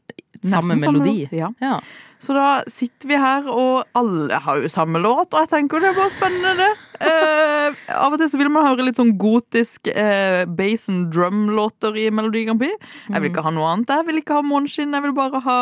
[0.43, 1.27] samme Nesten samme melodi.
[1.27, 1.49] låt, ja.
[1.61, 1.79] Ja.
[2.19, 5.91] Så da sitter vi her, og alle har jo samme låt, og jeg tenker det
[5.91, 6.71] er bare spennende, det.
[7.05, 11.93] Eh, av og til så vil man høre litt sånn gotisk eh, bass and drum-låter
[12.01, 12.73] i Melodi Grand Prix.
[13.11, 13.93] Jeg vil ikke ha noe annet.
[13.99, 15.59] Jeg vil ikke ha måneskinn, jeg vil bare ha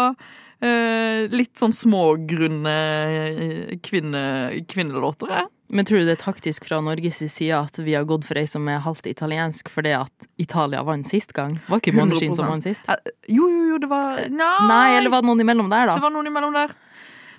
[1.32, 4.22] litt sånn smågrunne eh, kvinne,
[4.72, 5.50] kvinnelåter, jeg.
[5.76, 8.46] Men tror du det er taktisk fra Norges side at vi har gått for ei
[8.48, 11.56] som er halvt italiensk fordi at Italia vant sist gang?
[11.68, 12.86] Var ikke måneskin som vant sist?
[12.88, 14.68] Eh, Jo, jo, jo, det var Nei!
[14.70, 15.96] Nei, eller var det noen imellom der, da?
[15.98, 16.76] Det var noen imellom der.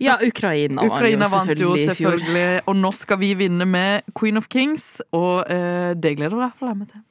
[0.03, 2.19] Ja, Ukraina, Ukraina vant vant jo jo selvfølgelig i fjor.
[2.19, 6.43] selvfølgelig, og nå skal vi vinne med Queen of Kings, og eh, det gleder i
[6.43, 7.05] hvert fall jeg meg til.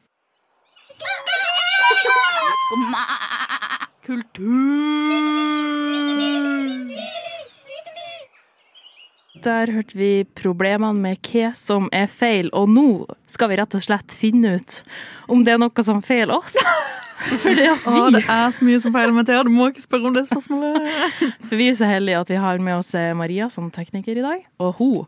[9.46, 12.86] Der hørte vi problemene med hva som er feil, og nå
[13.30, 14.78] skal vi rett og slett finne ut
[15.26, 16.54] om det er noe som feiler oss.
[17.42, 19.42] For det vi Å, det er så mye som feiler meg, Thea.
[19.48, 20.78] Du må ikke spørre om det spørsmålet.
[21.48, 24.26] For vi er så heldige at vi har med oss eh, Maria som tekniker i
[24.26, 25.06] dag, og hun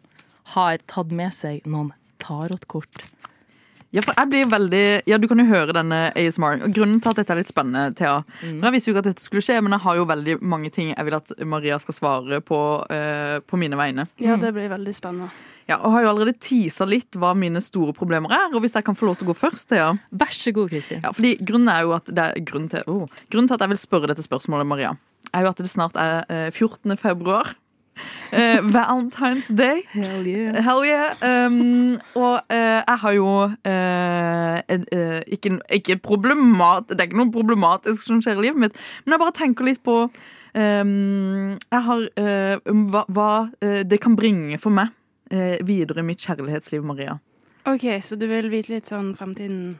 [0.55, 3.05] har tatt med seg noen tarotkort.
[3.95, 6.59] Ja, for jeg blir veldig Ja, du kan jo høre denne ASMR.
[6.67, 8.61] Og Grunnen til at dette er litt spennende, Thea Mm.
[8.63, 10.89] Jeg visste jo ikke at dette skulle skje, men jeg har jo veldig mange ting
[10.91, 12.59] jeg vil at Maria skal svare på
[12.91, 14.07] eh, på mine vegne.
[14.21, 15.29] Ja, det blir veldig spennende.
[15.67, 18.53] Ja, og har jo allerede teasa litt hva mine store problemer er.
[18.55, 21.01] Og hvis jeg kan få lov til å gå først, Thea Vær så god, Kristin.
[21.03, 23.73] Ja, fordi grunnen er jo at det er grunnen til, oh, grunnen til at jeg
[23.73, 24.93] vil spørre dette spørsmålet, Maria,
[25.33, 26.95] er jo at det snart er eh, 14.
[26.99, 27.55] februar.
[28.31, 29.83] Eh, Valentine's Day.
[29.91, 30.57] Hell yeah.
[30.63, 31.13] Hell yeah.
[31.21, 34.87] Um, og uh, jeg har jo uh, en,
[35.27, 39.23] ikke, ikke problemat, Det er ikke noe problematisk som skjer i livet mitt, men jeg
[39.23, 42.05] bare tenker litt på um, Jeg har
[42.67, 43.31] um, hva, hva
[43.87, 44.93] det kan bringe for meg
[45.67, 47.17] videre i mitt kjærlighetsliv, Maria.
[47.67, 49.75] OK, så du vil vite litt sånn fremtiden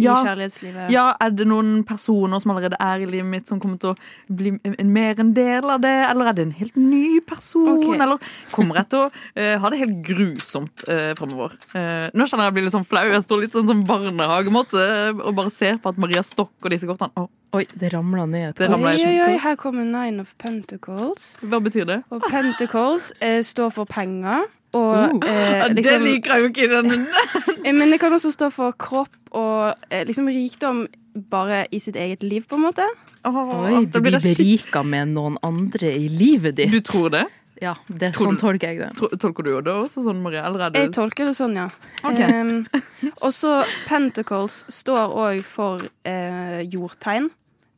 [0.00, 0.18] Ja.
[0.18, 0.90] i kjærlighetslivet?
[0.94, 3.96] Ja, Er det noen personer som allerede er i livet mitt, som kommer til å
[4.36, 5.96] bli en, mer en del av det?
[6.10, 7.72] Eller er det en helt ny person?
[7.78, 7.96] Okay.
[8.00, 8.20] Eller
[8.52, 11.56] kommer jeg til å uh, ha det helt grusomt uh, fremover?
[11.74, 13.04] Uh, nå kjenner jeg jeg blir litt sånn flau.
[13.10, 16.72] Jeg står litt sånn som barnehagemåte eh, og bare ser på at Maria Stokk og
[16.74, 17.12] disse kortene.
[17.20, 17.30] Oh.
[17.56, 21.34] Oi, det ramla ned et Det Oi, oi, oi, her kommer Nine of Pentacles.
[21.42, 22.00] hva betyr det?
[22.14, 24.46] Og Pentacles eh, står for penger.
[24.76, 27.06] Og Oh, eh, ja, det liksom, liker jeg jo ikke i den
[27.66, 30.84] Eh, Men det kan også stå for kropp og eh, liksom rikdom
[31.30, 32.86] bare i sitt eget liv, på en måte.
[33.26, 36.70] Oi, du blir berika med noen andre i livet ditt.
[36.72, 37.24] Du tror det?
[37.60, 39.10] Ja, det, Tror sånn tolker jeg det.
[39.20, 40.40] Tolker du det også sånn, Marie?
[40.40, 41.66] Eller er det Jeg tolker det sånn, ja.
[42.00, 42.40] Okay.
[42.40, 42.64] Um,
[43.26, 43.58] og så
[43.90, 47.28] Pentacles står òg for eh, jordtegn.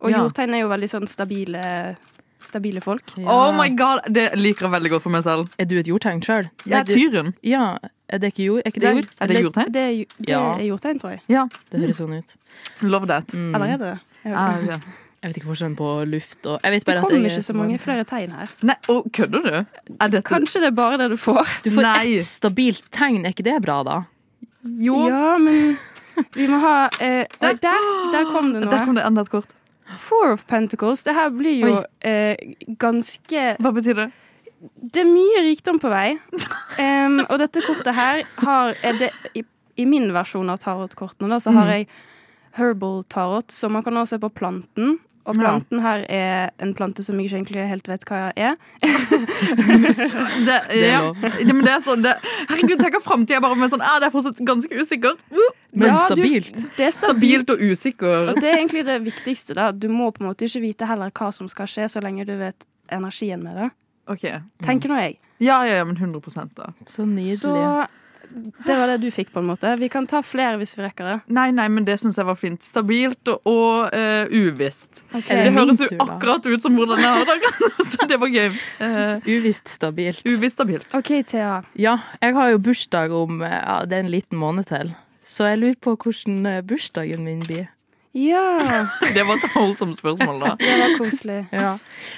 [0.02, 0.20] Og Ja.
[0.22, 1.64] jordtegn er jo veldig sånn stabile,
[2.46, 3.14] stabile folk.
[3.24, 5.48] Oh my god, Det liker jeg veldig godt for meg selv.
[5.58, 6.48] Er du et jordtegn sjøl?
[6.66, 7.34] Jeg er tyren.
[7.46, 7.76] Ja,
[8.08, 8.62] er det ikke jord?
[8.64, 9.12] Er ikke det jord?
[9.20, 9.72] Er det jordtegn?
[9.72, 11.22] Det er, det er jordtegn, tror jeg.
[11.32, 11.46] Ja.
[11.72, 12.34] Det høres sånn ut.
[12.84, 13.32] Love that.
[13.32, 13.54] Mm.
[13.54, 14.00] Eller er det det?
[14.22, 14.80] Jeg, vet Ah, ja.
[15.22, 17.76] Jeg vet ikke forskjellen på luft og Jeg vet det kommer jeg ikke så mange
[17.78, 18.50] flere tegn her.
[18.66, 19.52] Nei, og Kødder du?
[19.94, 21.46] Er dette Kanskje det er bare det du får.
[21.62, 22.16] Du får Nei.
[22.16, 24.00] ett stabilt tegn, er ikke det bra, da?
[24.82, 24.98] Jo.
[25.08, 25.76] Ja, men
[26.34, 27.54] vi må ha eh, der.
[27.62, 29.46] der, der kom det Der kom det enda et kort.
[30.02, 31.04] Four of Pentacles.
[31.06, 32.36] Det her blir jo eh,
[32.82, 34.08] ganske Hva betyr det?
[34.62, 36.12] Det er mye rikdom på vei.
[36.78, 39.42] Um, og dette kortet her har det, i,
[39.82, 41.72] I min versjon av tarotkortene da, så har Mhm.
[41.72, 41.88] jeg
[42.58, 44.98] herbal tarot, så man kan også se på planten.
[45.24, 45.40] Og Ja.
[45.44, 48.56] planten her er en plante som jeg ikke egentlig helt vet hva er.
[50.46, 51.14] Det, ja.
[51.46, 52.14] det, men det er sånn det,
[52.48, 55.20] Herregud, tenk at framtida bare med sånn Det er fortsatt ganske usikkert.
[55.30, 55.38] Uh,
[55.72, 56.50] Men Ja, du- stabilt.
[56.76, 57.44] Det er stabilt.
[57.46, 58.28] Stabilt og usikker.
[58.32, 59.54] Og det er egentlig det viktigste.
[59.54, 59.70] da.
[59.72, 62.34] Du må på en måte ikke vite heller hva som skal skje, så lenge du
[62.36, 63.70] vet energien med det.
[64.08, 64.26] Ok.
[64.62, 65.18] Tenker nå jeg.
[65.40, 66.72] Ja, ja, ja, men 100 da.
[66.86, 67.38] Så nydelig.
[67.38, 67.86] Så
[68.66, 69.72] det var det du fikk, på en måte.
[69.80, 71.16] Vi kan ta flere hvis vi rekker det.
[71.34, 72.62] Nei, nei, men det syns jeg var fint.
[72.64, 75.02] Stabilt og, og uh, uvisst.
[75.12, 75.46] Okay.
[75.46, 77.52] Det høres jo akkurat ut som hvordan jeg har det.
[77.92, 78.48] Så det var gøy.
[78.80, 80.22] Uh, Uvisst stabilt.
[80.26, 80.88] uvisst stabilt.
[80.96, 81.60] OK, Thea.
[81.78, 84.94] Ja, jeg har jo bursdag om eh, ja, det er en liten måned til.
[85.26, 87.68] Så jeg lurer på hvordan bursdagen min blir.
[88.12, 90.50] Ja, Det var et holdsomt spørsmål, da.
[90.60, 91.38] det var koselig.
[91.52, 91.70] Ja.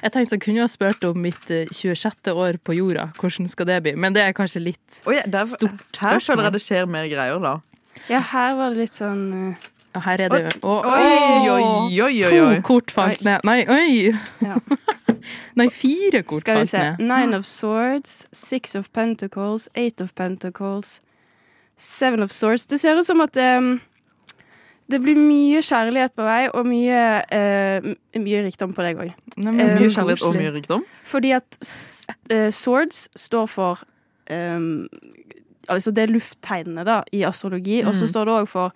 [0.03, 2.33] Jeg tenkte så kunne jeg ha spurt om mitt eh, 26.
[2.35, 3.05] år på jorda.
[3.21, 3.93] Hvordan skal det bli?
[3.95, 6.27] Men det er kanskje litt Oi, der, Stort her spørsmål.
[6.27, 7.55] føler jeg det skjer mer greier, da.
[8.11, 9.23] Ja, her var det litt sånn
[9.55, 9.71] uh...
[9.95, 12.57] Ja, Her er det jo Oi, oi, oi, oi, oi.
[12.59, 13.45] To kort falt ned.
[13.47, 14.11] Nei, oi!
[14.43, 14.57] Ja.
[15.61, 16.81] Nei, fire kort Skal vi se.
[16.83, 16.99] ned.
[17.07, 20.97] Nine of swords, six of pentacles, eight of pentacles,
[21.79, 22.67] seven of swords.
[22.67, 23.77] Det ser ut som at um,
[24.91, 26.99] det blir mye kjærlighet på vei, og mye,
[27.33, 27.87] eh,
[28.21, 29.13] mye rikdom på deg òg.
[29.39, 30.85] Eh, Mye kjærlighet og mye rikdom.
[31.09, 31.57] Fordi at
[32.31, 33.85] eh, swords står for
[34.31, 34.89] um,
[35.69, 38.09] Altså det er lufttegnene da, i astrologi, og så Mm.
[38.13, 38.73] står det òg for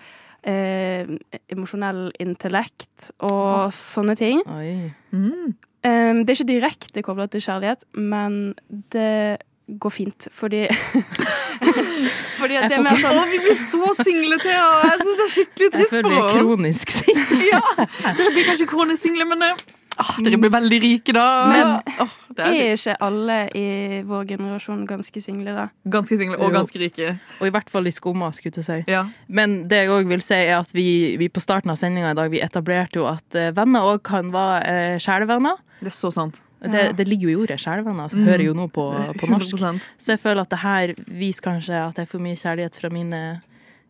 [0.48, 1.04] eh,
[1.52, 4.40] emosjonell intellekt og sånne ting.
[4.48, 4.90] Oi.
[5.12, 5.52] Mm.
[5.84, 8.54] Um, det er ikke direkte kobla til kjærlighet, men
[8.90, 9.38] det
[9.68, 10.66] går fint, fordi
[12.38, 14.68] Fordi at det ikke- sånn Å, vi blir så single, Thea!
[14.84, 16.36] Jeg syns det er skikkelig Jeg trist føler for vi er oss.
[16.38, 17.42] kronisk single.
[17.52, 17.60] Ja,
[18.14, 19.56] Dere blir kanskje kronisk single, men eh,
[19.98, 21.26] ah, dere blir veldig rike, da.
[21.50, 23.66] Men- oh, det er Er ikke alle i
[24.06, 25.64] vår generasjon ganske single, da?
[25.90, 27.18] ganske single og ganske rike.
[27.40, 28.78] Og i hvert fall i skumma, skulle jeg si.
[28.92, 29.04] Ja.
[29.28, 32.18] Men det jeg òg vil si, er at vi, vi på starten av sendinga i
[32.20, 34.62] dag vi etablerte jo at eh, venner òg kan være
[34.94, 35.58] eh, sjelevenner.
[35.82, 36.38] Det er så sant.
[36.60, 36.92] Det, Ja.
[36.92, 38.02] det ligger jo i ordet skjelvende.
[38.02, 38.26] Altså, Mm.
[38.26, 38.84] hører jo nå på,
[39.18, 39.54] på norsk.
[39.56, 39.80] 100%.
[39.98, 43.20] Så jeg føler at det her viser kanskje at jeg får mye kjærlighet fra mine,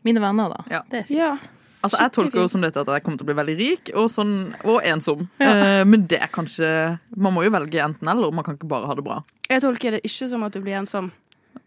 [0.04, 0.64] mine venner, da.
[0.70, 0.83] Ja.
[0.90, 1.18] Det er fint.
[1.18, 1.37] Ja.
[1.83, 4.09] Altså, jeg tolker jo som dette at jeg kommer til å bli veldig rik og,
[4.11, 5.28] sånn, og ensom.
[5.40, 8.33] Eh, men det er kanskje Man må jo velge enten eller.
[8.33, 9.22] Man kan ikke bare ha det bra.
[9.48, 11.12] Jeg tolker det ikke som at du blir ensom.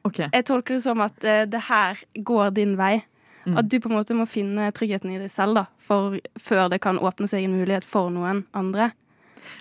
[0.05, 0.27] Okay.
[0.33, 3.03] Jeg tolker det som at eh, det her går din vei.
[3.45, 3.57] Mm.
[3.57, 6.81] At du på en måte må finne tryggheten i deg selv, da, for, før det
[6.81, 8.91] kan åpne seg en mulighet for noen andre.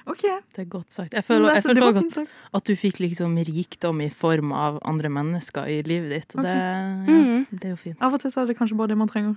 [0.06, 0.22] Ok.
[0.56, 1.12] Det er godt sagt.
[1.14, 4.52] Jeg føler, Det er jeg føler også at, at du fikk liksom rikdom i form
[4.52, 6.36] av andre mennesker i livet ditt.
[6.36, 7.46] Og det, ja, Mm.
[7.50, 7.96] det er jo fint.
[8.00, 9.34] Av og til så er det kanskje bare det man trenger.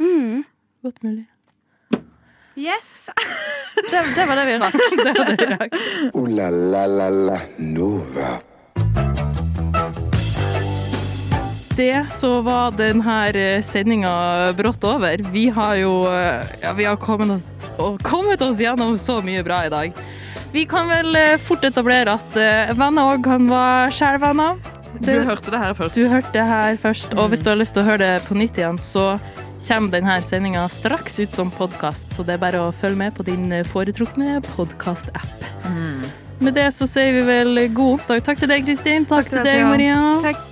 [0.00, 0.44] Mm.
[0.82, 1.26] Godt mulig.
[2.56, 3.10] Yes!
[3.90, 4.74] Det, det var det vi rakk.
[5.04, 5.76] Det var det vi rakk.
[6.14, 8.40] Ooh la la la la Nova.
[11.76, 15.22] det så var denne sendinga brått over.
[15.32, 17.46] Vi har jo eh, ja, vi har kommet oss,
[17.80, 20.00] og kommet oss gjennom så mye bra i dag.
[20.52, 24.58] Vi kan vel eh, fort etablere at eh, venner òg kan være sjelevenner.
[25.00, 25.94] Du hørte det her først.
[25.96, 28.34] Du hørte det her først, og hvis du har lyst til å høre det på
[28.36, 29.12] nytt igjen, så
[29.62, 33.24] kommer denne sendinga straks ut som podkast, så det er bare å følge med på
[33.28, 35.46] din foretrukne podkast-app.
[35.68, 36.02] Mm.
[36.40, 38.24] Med det så sier vi vel god onsdag.
[38.26, 39.06] Takk til deg, Kristin.
[39.08, 39.98] Takk, til til deg, Maria.
[40.24, 40.46] Takk.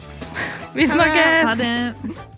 [0.76, 1.62] Vi Ha snakkes!
[1.64, 2.37] det.